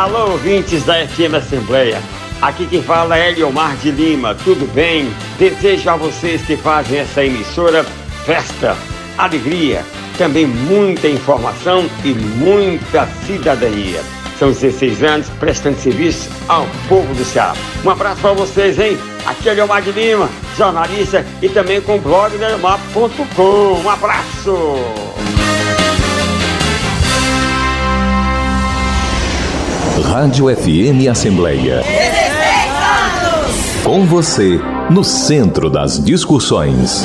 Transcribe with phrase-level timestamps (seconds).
[0.00, 2.00] Alô, ouvintes da FM Assembleia.
[2.40, 4.34] Aqui quem fala é Eliomar de Lima.
[4.34, 5.14] Tudo bem?
[5.38, 7.84] Desejo a vocês que fazem essa emissora
[8.24, 8.74] festa,
[9.18, 9.84] alegria,
[10.16, 14.00] também muita informação e muita cidadania.
[14.38, 17.52] São 16 anos prestando serviço ao povo do Ceará.
[17.84, 18.96] Um abraço para vocês, hein?
[19.26, 23.82] Aqui é Leomar de Lima, jornalista e também com o blog Leomar.com.
[23.84, 25.49] Um abraço!
[29.98, 31.82] Rádio FM Assembleia.
[31.82, 31.92] 16
[32.80, 33.82] anos!
[33.84, 34.58] Com você,
[34.88, 37.04] no centro das discussões.